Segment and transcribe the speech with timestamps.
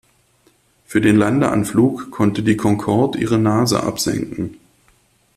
[0.87, 4.57] Für den Landeanflug konnte die Concorde ihre Nase absenken.